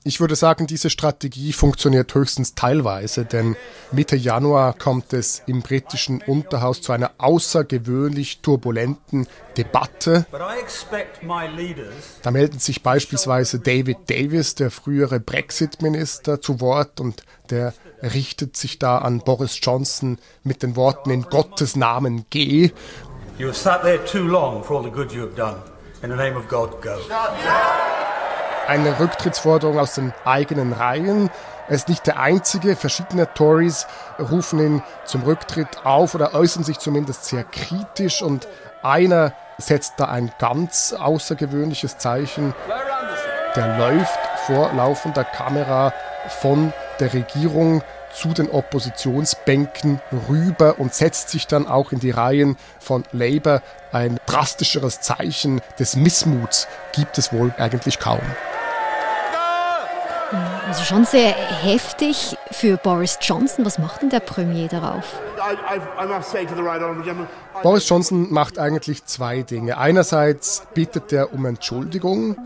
Ich 0.06 0.20
würde 0.20 0.36
sagen, 0.36 0.68
diese 0.68 0.88
Strategie 0.88 1.52
funktioniert 1.52 2.14
höchstens 2.14 2.54
teilweise, 2.54 3.24
denn 3.24 3.56
Mitte 3.90 4.14
Januar 4.14 4.72
kommt 4.72 5.12
es 5.12 5.42
im 5.46 5.62
britischen 5.62 6.22
Unterhaus 6.22 6.80
zu 6.80 6.92
einer 6.92 7.10
außergewöhnlich 7.18 8.38
turbulenten 8.38 9.26
Debatte. 9.56 10.24
Da 12.22 12.30
melden 12.30 12.58
sich 12.60 12.84
beispielsweise 12.84 13.58
David 13.58 13.98
Davis, 14.08 14.54
der 14.54 14.70
frühere 14.70 15.18
Brexit-Minister, 15.18 16.40
zu 16.40 16.60
Wort 16.60 17.00
und 17.00 17.24
der 17.50 17.74
richtet 18.00 18.56
sich 18.56 18.78
da 18.78 18.98
an 18.98 19.18
Boris 19.18 19.58
Johnson 19.60 20.18
mit 20.44 20.62
den 20.62 20.76
Worten 20.76 21.10
in 21.10 21.22
Gottes 21.22 21.74
Namen 21.74 22.26
geh. 22.30 22.70
You 23.38 23.48
have 23.48 23.58
sat 23.58 23.82
there 23.82 24.04
too 24.04 24.22
long 24.22 24.62
for 24.62 24.76
all 24.76 24.84
the 24.84 24.90
good 24.90 25.10
you 25.10 25.22
have 25.22 25.34
done. 25.34 25.56
In 26.00 26.10
the 26.10 26.16
name 26.16 26.36
of 26.36 26.46
God, 26.46 26.80
go 26.80 26.96
eine 28.66 28.98
Rücktrittsforderung 28.98 29.78
aus 29.78 29.94
den 29.94 30.12
eigenen 30.24 30.72
Reihen. 30.72 31.30
Er 31.68 31.74
ist 31.74 31.88
nicht 31.88 32.06
der 32.06 32.18
einzige. 32.18 32.76
Verschiedene 32.76 33.32
Tories 33.34 33.86
rufen 34.18 34.58
ihn 34.60 34.82
zum 35.04 35.22
Rücktritt 35.22 35.84
auf 35.84 36.14
oder 36.14 36.34
äußern 36.34 36.64
sich 36.64 36.78
zumindest 36.78 37.24
sehr 37.24 37.44
kritisch 37.44 38.22
und 38.22 38.46
einer 38.82 39.32
setzt 39.58 39.94
da 39.96 40.06
ein 40.06 40.30
ganz 40.38 40.92
außergewöhnliches 40.92 41.98
Zeichen. 41.98 42.54
Der 43.54 43.78
läuft 43.78 44.18
vor 44.46 44.72
laufender 44.74 45.24
Kamera 45.24 45.92
von 46.40 46.72
der 47.00 47.12
Regierung 47.14 47.82
zu 48.12 48.28
den 48.28 48.50
Oppositionsbänken 48.50 50.00
rüber 50.28 50.78
und 50.78 50.94
setzt 50.94 51.30
sich 51.30 51.46
dann 51.46 51.66
auch 51.66 51.92
in 51.92 52.00
die 52.00 52.10
Reihen 52.10 52.56
von 52.78 53.04
Labour. 53.12 53.62
Ein 53.92 54.18
drastischeres 54.26 55.00
Zeichen 55.00 55.60
des 55.78 55.96
Missmuts 55.96 56.66
gibt 56.92 57.18
es 57.18 57.32
wohl 57.32 57.54
eigentlich 57.58 57.98
kaum. 57.98 58.22
Also 60.66 60.82
schon 60.82 61.04
sehr 61.04 61.30
heftig 61.30 62.36
für 62.50 62.76
Boris 62.76 63.18
Johnson. 63.20 63.64
Was 63.64 63.78
macht 63.78 64.02
denn 64.02 64.10
der 64.10 64.20
Premier 64.20 64.68
darauf? 64.68 65.04
Boris 67.62 67.88
Johnson 67.88 68.32
macht 68.32 68.58
eigentlich 68.58 69.04
zwei 69.04 69.42
Dinge. 69.42 69.78
Einerseits 69.78 70.66
bittet 70.74 71.12
er 71.12 71.32
um 71.32 71.46
Entschuldigung. 71.46 72.36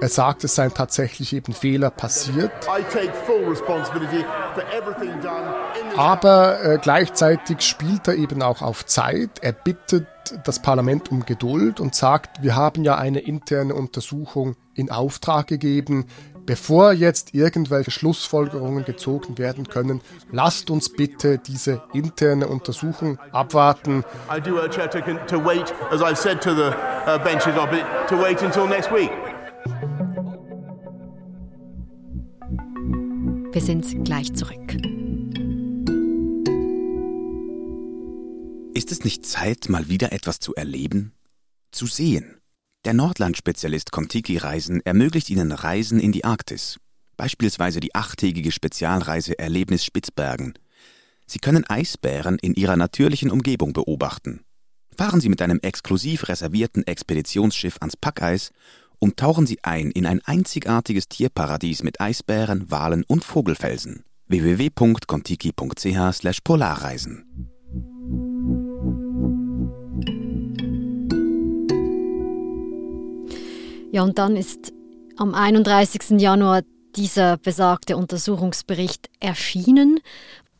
Er 0.00 0.08
sagt, 0.08 0.44
es 0.44 0.54
seien 0.54 0.74
tatsächlich 0.74 1.32
eben 1.32 1.52
Fehler 1.52 1.90
passiert. 1.90 2.52
Aber 5.96 6.64
äh, 6.64 6.78
gleichzeitig 6.82 7.60
spielt 7.62 8.08
er 8.08 8.14
eben 8.14 8.42
auch 8.42 8.60
auf 8.60 8.86
Zeit. 8.86 9.30
Er 9.40 9.52
bittet 9.52 10.06
das 10.44 10.60
Parlament 10.60 11.10
um 11.10 11.24
Geduld 11.24 11.80
und 11.80 11.94
sagt, 11.94 12.42
wir 12.42 12.56
haben 12.56 12.84
ja 12.84 12.96
eine 12.96 13.20
interne 13.20 13.74
Untersuchung 13.74 14.56
in 14.74 14.90
Auftrag 14.90 15.46
gegeben. 15.46 16.06
Bevor 16.46 16.92
jetzt 16.92 17.34
irgendwelche 17.34 17.90
Schlussfolgerungen 17.90 18.84
gezogen 18.84 19.38
werden 19.38 19.66
können, 19.68 20.02
lasst 20.30 20.70
uns 20.70 20.90
bitte 20.90 21.38
diese 21.38 21.82
interne 21.94 22.48
Untersuchung 22.48 23.18
abwarten. 23.32 24.04
I 24.30 24.40
do 24.40 24.56
urge 24.56 24.76
her 24.76 24.90
to, 24.90 25.00
to 25.26 25.42
wait, 25.42 25.72
as 25.90 26.02
I've 26.02 26.16
said 26.16 26.42
to 26.42 26.54
the 26.54 26.70
uh, 27.06 27.18
benches 27.24 27.56
of 27.56 27.72
it, 27.72 27.84
to 28.08 28.16
wait 28.16 28.42
until 28.42 28.66
next 28.66 28.90
week. 28.90 29.10
Wir 33.52 33.62
sind 33.62 34.04
gleich 34.04 34.34
zurück. 34.34 34.76
Ist 38.74 38.90
es 38.90 39.04
nicht 39.04 39.24
Zeit, 39.24 39.68
mal 39.68 39.88
wieder 39.88 40.12
etwas 40.12 40.40
zu 40.40 40.54
erleben? 40.54 41.12
Zu 41.70 41.86
sehen? 41.86 42.40
Der 42.84 42.92
Nordland-Spezialist 42.92 43.92
Contiki 43.92 44.36
Reisen 44.36 44.82
ermöglicht 44.84 45.30
Ihnen 45.30 45.52
Reisen 45.52 45.98
in 45.98 46.12
die 46.12 46.26
Arktis, 46.26 46.78
beispielsweise 47.16 47.80
die 47.80 47.94
achttägige 47.94 48.52
Spezialreise 48.52 49.38
Erlebnis 49.38 49.86
Spitzbergen. 49.86 50.52
Sie 51.26 51.38
können 51.38 51.64
Eisbären 51.66 52.36
in 52.38 52.52
ihrer 52.52 52.76
natürlichen 52.76 53.30
Umgebung 53.30 53.72
beobachten. 53.72 54.42
Fahren 54.94 55.22
Sie 55.22 55.30
mit 55.30 55.40
einem 55.40 55.60
exklusiv 55.62 56.28
reservierten 56.28 56.86
Expeditionsschiff 56.86 57.78
ans 57.80 57.96
Packeis 57.96 58.50
und 58.98 59.16
tauchen 59.16 59.46
Sie 59.46 59.60
ein 59.62 59.90
in 59.90 60.04
ein 60.04 60.20
einzigartiges 60.22 61.08
Tierparadies 61.08 61.84
mit 61.84 62.02
Eisbären, 62.02 62.70
Walen 62.70 63.02
und 63.08 63.24
Vogelfelsen. 63.24 64.04
www.contiki.ch/polarreisen 64.28 67.24
Ja, 73.94 74.02
und 74.02 74.18
dann 74.18 74.34
ist 74.34 74.72
am 75.18 75.34
31. 75.34 76.20
Januar 76.20 76.62
dieser 76.96 77.36
besagte 77.36 77.96
Untersuchungsbericht 77.96 79.08
erschienen. 79.20 80.00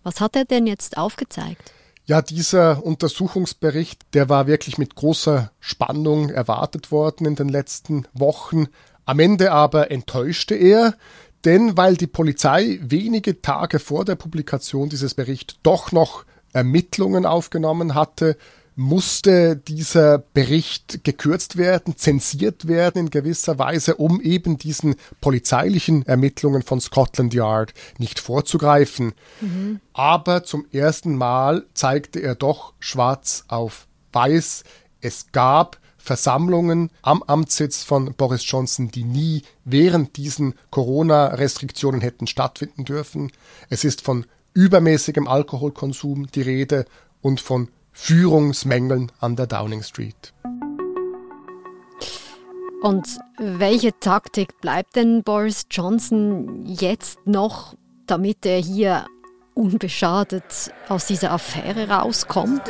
Was 0.04 0.20
hat 0.20 0.36
er 0.36 0.44
denn 0.44 0.68
jetzt 0.68 0.96
aufgezeigt? 0.96 1.72
Ja, 2.06 2.22
dieser 2.22 2.86
Untersuchungsbericht, 2.86 4.02
der 4.14 4.28
war 4.28 4.46
wirklich 4.46 4.78
mit 4.78 4.94
großer 4.94 5.50
Spannung 5.58 6.30
erwartet 6.30 6.92
worden 6.92 7.26
in 7.26 7.34
den 7.34 7.48
letzten 7.48 8.06
Wochen. 8.12 8.68
Am 9.04 9.18
Ende 9.18 9.50
aber 9.50 9.90
enttäuschte 9.90 10.54
er, 10.54 10.94
denn 11.44 11.76
weil 11.76 11.96
die 11.96 12.06
Polizei 12.06 12.78
wenige 12.82 13.42
Tage 13.42 13.80
vor 13.80 14.04
der 14.04 14.14
Publikation 14.14 14.90
dieses 14.90 15.14
Berichts 15.14 15.56
doch 15.64 15.90
noch 15.90 16.24
Ermittlungen 16.52 17.26
aufgenommen 17.26 17.96
hatte, 17.96 18.36
musste 18.76 19.56
dieser 19.56 20.18
Bericht 20.18 21.04
gekürzt 21.04 21.56
werden, 21.56 21.96
zensiert 21.96 22.66
werden 22.66 23.06
in 23.06 23.10
gewisser 23.10 23.58
Weise, 23.58 23.96
um 23.96 24.20
eben 24.20 24.58
diesen 24.58 24.96
polizeilichen 25.20 26.04
Ermittlungen 26.06 26.62
von 26.62 26.80
Scotland 26.80 27.34
Yard 27.34 27.72
nicht 27.98 28.18
vorzugreifen. 28.18 29.14
Mhm. 29.40 29.80
Aber 29.92 30.44
zum 30.44 30.66
ersten 30.72 31.16
Mal 31.16 31.66
zeigte 31.74 32.20
er 32.20 32.34
doch 32.34 32.74
schwarz 32.80 33.44
auf 33.48 33.86
weiß, 34.12 34.64
es 35.00 35.32
gab 35.32 35.78
Versammlungen 35.96 36.90
am 37.02 37.22
Amtssitz 37.22 37.82
von 37.82 38.14
Boris 38.14 38.42
Johnson, 38.46 38.90
die 38.90 39.04
nie 39.04 39.42
während 39.64 40.16
diesen 40.16 40.54
Corona-Restriktionen 40.70 42.02
hätten 42.02 42.26
stattfinden 42.26 42.84
dürfen. 42.84 43.32
Es 43.70 43.84
ist 43.84 44.02
von 44.02 44.26
übermäßigem 44.52 45.26
Alkoholkonsum 45.26 46.26
die 46.26 46.42
Rede 46.42 46.84
und 47.22 47.40
von 47.40 47.68
Führungsmängeln 47.94 49.10
an 49.20 49.36
der 49.36 49.46
Downing 49.46 49.82
Street. 49.82 50.34
Und 52.82 53.06
welche 53.38 53.98
Taktik 53.98 54.60
bleibt 54.60 54.96
denn 54.96 55.22
Boris 55.22 55.64
Johnson 55.70 56.66
jetzt 56.66 57.26
noch, 57.26 57.74
damit 58.06 58.44
er 58.44 58.58
hier 58.58 59.06
unbeschadet 59.54 60.70
aus 60.88 61.06
dieser 61.06 61.30
Affäre 61.30 61.88
rauskommt? 61.88 62.62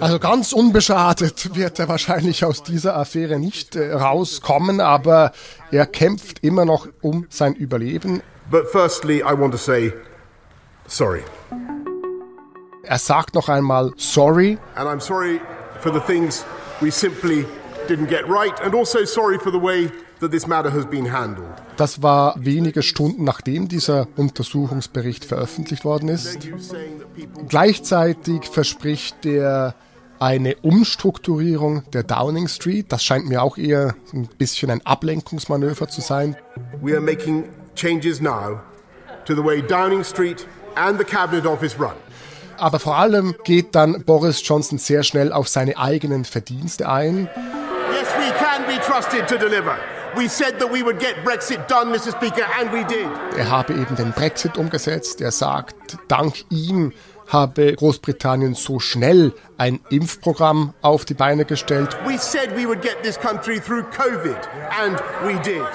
Also 0.00 0.18
ganz 0.18 0.52
unbeschadet 0.52 1.54
wird 1.54 1.78
er 1.78 1.88
wahrscheinlich 1.88 2.44
aus 2.44 2.62
dieser 2.64 2.96
Affäre 2.96 3.38
nicht 3.38 3.76
äh, 3.76 3.92
rauskommen, 3.92 4.80
aber 4.80 5.32
er 5.70 5.86
kämpft 5.86 6.42
immer 6.42 6.64
noch 6.64 6.88
um 7.02 7.26
sein 7.28 7.54
Überleben. 7.54 8.22
But 8.50 8.66
firstly 8.72 9.18
I 9.18 9.38
want 9.38 9.52
to 9.52 9.58
say 9.58 9.92
sorry. 10.88 11.22
Er 12.88 12.98
sagt 12.98 13.34
noch 13.34 13.50
einmal 13.50 13.92
sorry. 13.98 14.56
And 14.74 14.88
I'm 14.88 15.00
sorry 15.00 15.40
for 15.80 15.92
the 15.92 16.00
things 16.00 16.46
we 16.80 16.90
simply 16.90 17.44
didn't 17.86 18.08
get 18.08 18.26
right 18.26 18.58
and 18.62 18.74
also 18.74 19.04
sorry 19.04 19.38
for 19.38 19.52
the 19.52 19.60
way 19.60 19.90
that 20.20 20.30
this 20.30 20.46
matter 20.46 20.72
has 20.72 20.86
been 20.86 21.12
handled. 21.12 21.50
Das 21.76 22.02
war 22.02 22.34
wenige 22.38 22.82
Stunden 22.82 23.24
nachdem 23.24 23.68
dieser 23.68 24.08
Untersuchungsbericht 24.16 25.26
veröffentlicht 25.26 25.84
worden 25.84 26.08
ist. 26.08 26.38
Gleichzeitig 27.48 28.46
verspricht 28.46 29.26
er 29.26 29.74
eine 30.18 30.56
Umstrukturierung 30.56 31.82
der 31.92 32.04
Downing 32.04 32.48
Street. 32.48 32.86
Das 32.88 33.04
scheint 33.04 33.28
mir 33.28 33.42
auch 33.42 33.58
eher 33.58 33.96
ein 34.14 34.30
bisschen 34.38 34.70
ein 34.70 34.84
Ablenkungsmanöver 34.86 35.88
zu 35.88 36.00
sein. 36.00 36.36
We 36.80 36.92
are 36.92 37.02
making 37.02 37.50
changes 37.74 38.22
now 38.22 38.60
to 39.26 39.34
the 39.34 39.44
way 39.44 39.60
Downing 39.60 40.04
Street 40.04 40.46
and 40.74 40.98
the 40.98 41.04
Cabinet 41.04 41.44
Office 41.44 41.78
run. 41.78 41.92
Aber 42.58 42.78
vor 42.80 42.96
allem 42.96 43.34
geht 43.44 43.74
dann 43.74 44.04
Boris 44.04 44.42
Johnson 44.46 44.78
sehr 44.78 45.02
schnell 45.02 45.32
auf 45.32 45.48
seine 45.48 45.78
eigenen 45.78 46.24
Verdienste 46.24 46.88
ein. 46.88 47.28
Yes, 47.92 48.08
we 48.18 48.32
can 48.38 48.66
be 48.66 48.80
trusted 48.84 49.26
to 49.28 49.36
deliver. 49.36 49.76
We 50.16 50.28
said 50.28 50.58
that 50.58 50.72
we 50.72 50.82
would 50.82 50.98
get 50.98 51.22
Brexit 51.24 51.68
done, 51.68 51.90
Mr. 51.90 52.10
Speaker, 52.12 52.44
and 52.60 52.72
we 52.72 52.84
did. 52.84 53.06
Er 53.36 53.50
habe 53.50 53.74
eben 53.74 53.94
den 53.94 54.12
Brexit 54.12 54.56
umgesetzt. 54.56 55.20
Er 55.20 55.30
sagt, 55.30 55.98
dank 56.08 56.44
ihm 56.50 56.92
habe 57.28 57.74
Großbritannien 57.74 58.54
so 58.54 58.80
schnell 58.80 59.34
ein 59.58 59.80
Impfprogramm 59.90 60.74
auf 60.80 61.04
die 61.04 61.14
Beine 61.14 61.44
gestellt. 61.44 61.96
We 62.06 62.18
said 62.18 62.56
we 62.56 62.66
would 62.66 62.82
get 62.82 63.02
this 63.02 63.18
country 63.18 63.60
through 63.60 63.84
COVID 63.90 64.38
and 64.70 64.98
we 65.24 65.38
did. 65.42 65.66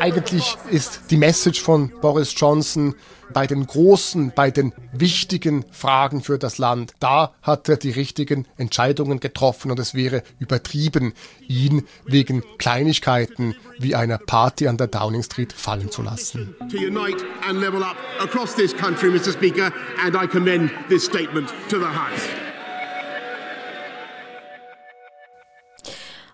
Eigentlich 0.00 0.56
ist 0.70 1.10
die 1.10 1.16
Message 1.16 1.62
von 1.62 1.92
Boris 2.00 2.34
Johnson 2.36 2.94
bei 3.32 3.46
den 3.46 3.66
großen, 3.66 4.32
bei 4.34 4.50
den 4.50 4.72
wichtigen 4.92 5.64
Fragen 5.70 6.22
für 6.22 6.38
das 6.38 6.58
Land, 6.58 6.92
da 7.00 7.34
hat 7.42 7.68
er 7.68 7.76
die 7.76 7.90
richtigen 7.90 8.46
Entscheidungen 8.56 9.20
getroffen 9.20 9.70
und 9.70 9.78
es 9.78 9.94
wäre 9.94 10.22
übertrieben, 10.38 11.14
ihn 11.48 11.86
wegen 12.04 12.42
Kleinigkeiten 12.58 13.54
wie 13.78 13.94
einer 13.94 14.18
Party 14.18 14.68
an 14.68 14.76
der 14.76 14.88
Downing 14.88 15.22
Street 15.22 15.52
fallen 15.52 15.90
zu 15.90 16.02
lassen. 16.02 16.54
To 16.70 16.76
unite 16.76 17.24
and 17.48 17.60
level 17.60 17.82
up 17.82 17.96
across 18.20 18.54
this 18.54 18.76
country, 18.76 19.08
Mr. 19.08 19.32
Speaker, 19.32 19.72
and 20.04 20.14
I 20.14 20.26
commend 20.26 20.70
this 20.88 21.04
statement 21.04 21.48
to 21.68 21.78
the 21.78 21.86
House. 21.86 22.28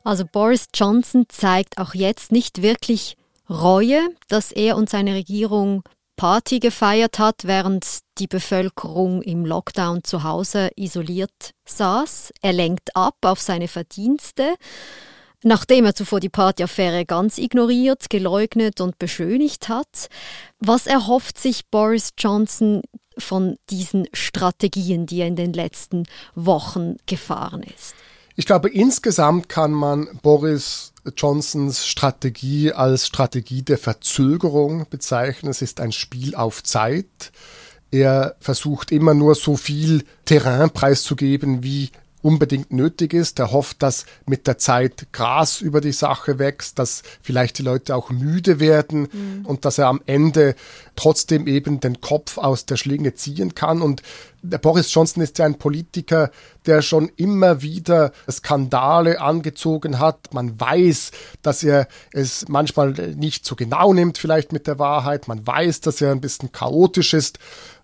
Also 0.04 0.24
Boris 0.24 0.68
Johnson 0.74 1.26
zeigt 1.28 1.76
auch 1.76 1.92
jetzt 1.92 2.32
nicht 2.32 2.62
wirklich 2.62 3.18
Reue, 3.50 4.10
dass 4.28 4.52
er 4.52 4.76
und 4.76 4.90
seine 4.90 5.14
Regierung 5.14 5.82
Party 6.16 6.58
gefeiert 6.58 7.18
hat, 7.18 7.44
während 7.44 8.00
die 8.18 8.26
Bevölkerung 8.26 9.22
im 9.22 9.46
Lockdown 9.46 10.02
zu 10.02 10.24
Hause 10.24 10.70
isoliert 10.76 11.52
saß. 11.64 12.32
Er 12.42 12.52
lenkt 12.52 12.94
ab 12.96 13.16
auf 13.22 13.40
seine 13.40 13.68
Verdienste. 13.68 14.56
Nachdem 15.44 15.84
er 15.84 15.94
zuvor 15.94 16.18
die 16.18 16.28
Partyaffäre 16.28 17.06
ganz 17.06 17.38
ignoriert, 17.38 18.10
geleugnet 18.10 18.80
und 18.80 18.98
beschönigt 18.98 19.68
hat, 19.68 20.08
was 20.58 20.88
erhofft 20.88 21.38
sich 21.38 21.68
Boris 21.70 22.10
Johnson 22.18 22.82
von 23.16 23.56
diesen 23.70 24.08
Strategien, 24.12 25.06
die 25.06 25.20
er 25.20 25.28
in 25.28 25.36
den 25.36 25.52
letzten 25.52 26.06
Wochen 26.34 26.96
gefahren 27.06 27.62
ist? 27.62 27.94
Ich 28.38 28.46
glaube, 28.46 28.70
insgesamt 28.70 29.48
kann 29.48 29.72
man 29.72 30.06
Boris 30.22 30.92
Johnsons 31.16 31.88
Strategie 31.88 32.72
als 32.72 33.04
Strategie 33.04 33.62
der 33.62 33.78
Verzögerung 33.78 34.86
bezeichnen. 34.88 35.50
Es 35.50 35.60
ist 35.60 35.80
ein 35.80 35.90
Spiel 35.90 36.36
auf 36.36 36.62
Zeit. 36.62 37.32
Er 37.90 38.36
versucht 38.38 38.92
immer 38.92 39.12
nur 39.12 39.34
so 39.34 39.56
viel 39.56 40.04
Terrain 40.24 40.70
preiszugeben, 40.70 41.64
wie 41.64 41.90
unbedingt 42.22 42.72
nötig 42.72 43.14
ist. 43.14 43.38
Er 43.38 43.52
hofft, 43.52 43.82
dass 43.82 44.06
mit 44.26 44.46
der 44.46 44.58
Zeit 44.58 45.12
Gras 45.12 45.60
über 45.60 45.80
die 45.80 45.92
Sache 45.92 46.38
wächst, 46.38 46.78
dass 46.78 47.02
vielleicht 47.22 47.58
die 47.58 47.62
Leute 47.62 47.94
auch 47.94 48.10
müde 48.10 48.60
werden 48.60 49.08
mhm. 49.12 49.46
und 49.46 49.64
dass 49.64 49.78
er 49.78 49.86
am 49.86 50.00
Ende 50.06 50.54
trotzdem 50.96 51.46
eben 51.46 51.80
den 51.80 52.00
Kopf 52.00 52.38
aus 52.38 52.66
der 52.66 52.76
Schlinge 52.76 53.14
ziehen 53.14 53.54
kann. 53.54 53.82
Und 53.82 54.02
der 54.42 54.58
Boris 54.58 54.92
Johnson 54.92 55.22
ist 55.22 55.38
ja 55.38 55.46
ein 55.46 55.58
Politiker, 55.58 56.30
der 56.66 56.82
schon 56.82 57.10
immer 57.16 57.62
wieder 57.62 58.12
Skandale 58.30 59.20
angezogen 59.20 59.98
hat. 59.98 60.34
Man 60.34 60.58
weiß, 60.58 61.12
dass 61.42 61.62
er 61.62 61.88
es 62.12 62.48
manchmal 62.48 62.92
nicht 62.92 63.44
so 63.46 63.54
genau 63.54 63.92
nimmt, 63.92 64.18
vielleicht 64.18 64.52
mit 64.52 64.66
der 64.66 64.78
Wahrheit. 64.78 65.28
Man 65.28 65.46
weiß, 65.46 65.80
dass 65.80 66.00
er 66.00 66.12
ein 66.12 66.20
bisschen 66.20 66.52
chaotisch 66.52 67.14
ist. 67.14 67.38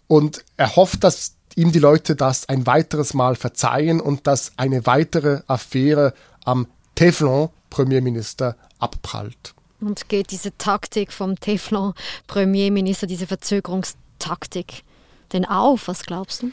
Und 0.06 0.44
er 0.56 0.76
hofft, 0.76 1.02
dass 1.04 1.33
ihm 1.56 1.72
die 1.72 1.78
Leute 1.78 2.16
das 2.16 2.48
ein 2.48 2.66
weiteres 2.66 3.14
Mal 3.14 3.36
verzeihen 3.36 4.00
und 4.00 4.26
dass 4.26 4.52
eine 4.56 4.86
weitere 4.86 5.42
Affäre 5.46 6.14
am 6.44 6.66
Teflon-Premierminister 6.94 8.56
abprallt. 8.78 9.54
Und 9.80 10.08
geht 10.08 10.30
diese 10.30 10.56
Taktik 10.56 11.12
vom 11.12 11.36
Teflon-Premierminister, 11.36 13.06
diese 13.06 13.26
Verzögerungstaktik, 13.26 14.82
denn 15.32 15.44
auf? 15.44 15.88
Was 15.88 16.04
glaubst 16.04 16.42
du? 16.42 16.50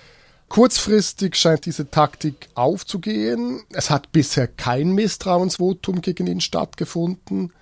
Kurzfristig 0.49 1.37
scheint 1.37 1.65
diese 1.65 1.89
Taktik 1.89 2.49
aufzugehen. 2.55 3.61
Es 3.71 3.89
hat 3.89 4.11
bisher 4.11 4.47
kein 4.47 4.91
Misstrauensvotum 4.91 6.01
gegen 6.01 6.27
ihn 6.27 6.41
stattgefunden. 6.41 7.53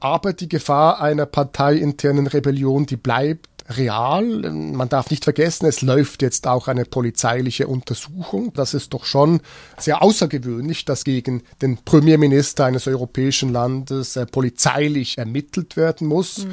Aber 0.00 0.32
die 0.32 0.48
Gefahr 0.48 1.00
einer 1.00 1.26
parteiinternen 1.26 2.26
Rebellion, 2.26 2.86
die 2.86 2.96
bleibt 2.96 3.47
real. 3.68 4.24
Man 4.24 4.88
darf 4.88 5.10
nicht 5.10 5.24
vergessen, 5.24 5.66
es 5.66 5.82
läuft 5.82 6.22
jetzt 6.22 6.46
auch 6.46 6.68
eine 6.68 6.84
polizeiliche 6.84 7.66
Untersuchung. 7.66 8.52
Das 8.54 8.74
ist 8.74 8.94
doch 8.94 9.04
schon 9.04 9.40
sehr 9.76 10.02
außergewöhnlich, 10.02 10.84
dass 10.84 11.04
gegen 11.04 11.42
den 11.60 11.78
Premierminister 11.78 12.64
eines 12.64 12.86
europäischen 12.86 13.52
Landes 13.52 14.16
äh, 14.16 14.26
polizeilich 14.26 15.18
ermittelt 15.18 15.76
werden 15.76 16.06
muss. 16.06 16.38
Mhm. 16.38 16.50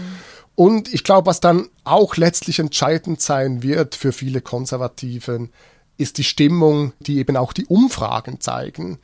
Und 0.55 0.93
ich 0.93 1.03
glaube, 1.03 1.27
was 1.27 1.41
dann 1.41 1.67
auch 1.83 2.15
letztlich 2.15 2.59
entscheidend 2.59 3.21
sein 3.21 3.61
wird 3.61 3.95
für 3.95 4.13
viele 4.13 4.41
Konservativen, 4.41 5.51
ist 5.97 6.17
die 6.17 6.23
Stimmung, 6.23 6.93
die 6.99 7.17
eben 7.17 7.37
auch 7.37 7.53
die 7.53 7.65
Umfragen 7.65 8.39
zeigen. 8.39 8.99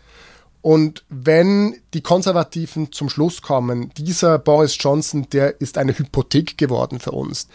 Und 0.62 1.03
wenn 1.09 1.75
die 1.93 2.01
Konservativen 2.01 2.91
zum 2.91 3.09
Schluss 3.09 3.41
kommen, 3.41 3.91
dieser 3.97 4.38
Boris 4.38 4.77
Johnson, 4.79 5.27
der 5.31 5.59
ist 5.59 5.77
eine 5.77 5.97
Hypothek 5.97 6.57
geworden 6.57 6.99
für 6.99 7.12
uns, 7.12 7.47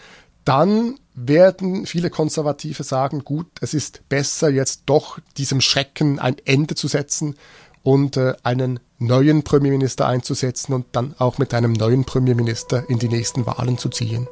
dann 0.47 0.97
werden 1.13 1.85
viele 1.85 2.09
Konservative 2.09 2.83
sagen, 2.83 3.25
gut, 3.25 3.47
es 3.59 3.73
ist 3.73 4.07
besser 4.07 4.49
jetzt 4.49 4.83
doch 4.85 5.19
diesem 5.35 5.59
Schrecken 5.59 6.19
ein 6.19 6.37
Ende 6.45 6.75
zu 6.75 6.87
setzen 6.87 7.35
und 7.83 8.15
äh, 8.15 8.33
einen 8.43 8.79
neuen 8.97 9.43
Premierminister 9.43 10.07
einzusetzen 10.07 10.73
und 10.73 10.85
dann 10.93 11.15
auch 11.17 11.37
mit 11.37 11.53
einem 11.53 11.73
neuen 11.73 12.05
Premierminister 12.05 12.89
in 12.89 12.97
die 12.97 13.09
nächsten 13.09 13.45
Wahlen 13.45 13.77
zu 13.77 13.89
ziehen. 13.89 14.27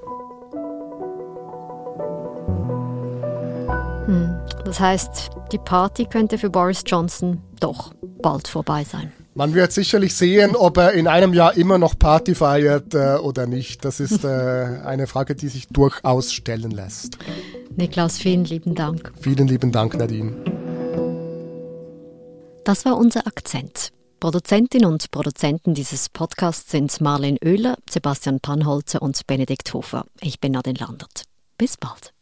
Hm. 4.05 4.39
Das 4.63 4.79
heißt, 4.79 5.31
die 5.51 5.57
Party 5.57 6.05
könnte 6.05 6.37
für 6.37 6.49
Boris 6.49 6.83
Johnson 6.85 7.41
doch 7.59 7.93
bald 8.21 8.47
vorbei 8.47 8.85
sein. 8.85 9.11
Man 9.37 9.53
wird 9.53 9.73
sicherlich 9.73 10.15
sehen, 10.15 10.55
ob 10.55 10.77
er 10.77 10.93
in 10.93 11.07
einem 11.07 11.33
Jahr 11.33 11.57
immer 11.57 11.77
noch 11.77 11.99
Party 11.99 12.35
feiert 12.35 12.93
äh, 12.93 13.17
oder 13.17 13.47
nicht. 13.47 13.83
Das 13.83 13.99
ist 13.99 14.23
äh, 14.23 14.27
eine 14.85 15.07
Frage, 15.07 15.35
die 15.35 15.49
sich 15.49 15.67
durchaus 15.67 16.31
stellen 16.31 16.71
lässt. 16.71 17.17
Niklaus, 17.75 18.17
vielen 18.17 18.45
lieben 18.45 18.75
Dank. 18.75 19.11
Vielen 19.19 19.49
lieben 19.49 19.73
Dank, 19.73 19.97
Nadine. 19.97 20.31
Das 22.63 22.85
war 22.85 22.97
unser 22.97 23.27
Akzent. 23.27 23.89
Produzentin 24.21 24.85
und 24.85 25.11
Produzenten 25.11 25.73
dieses 25.73 26.07
Podcasts 26.07 26.71
sind 26.71 27.01
Marlene 27.01 27.37
Oehler, 27.43 27.75
Sebastian 27.89 28.39
Panholzer 28.39 29.01
und 29.01 29.27
Benedikt 29.27 29.73
Hofer. 29.73 30.05
Ich 30.21 30.39
bin 30.39 30.53
Nadine 30.53 30.79
Landert. 30.79 31.23
Bis 31.57 31.75
bald. 31.75 32.13